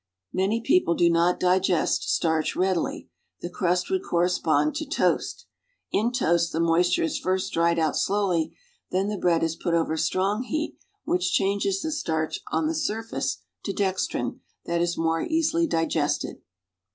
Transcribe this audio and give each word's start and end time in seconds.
Many 0.33 0.61
people 0.61 0.95
do 0.95 1.11
not 1.11 1.39
digest 1.39 2.09
starch 2.11 2.55
readily. 2.55 3.11
The 3.41 3.51
crust 3.51 3.91
would 3.91 4.01
correspond 4.03 4.73
to 4.77 4.85
toast. 4.89 5.45
In 5.91 6.11
toast, 6.11 6.51
the 6.51 6.59
moisture 6.59 7.03
is 7.03 7.19
first 7.19 7.53
dried 7.53 7.77
out 7.77 7.95
slowly, 7.95 8.57
then 8.89 9.09
the 9.09 9.17
bread 9.19 9.43
is 9.43 9.55
put 9.55 9.75
over 9.75 9.95
strong 9.97 10.41
heat 10.41 10.75
which 11.05 11.31
changes 11.31 11.83
the 11.83 11.91
starch 11.91 12.39
on 12.51 12.65
the 12.65 12.73
surface 12.73 13.43
to 13.63 13.73
dextrin 13.73 14.39
that 14.65 14.81
is 14.81 14.97
more 14.97 15.21
easily 15.21 15.67
digested. 15.67 16.37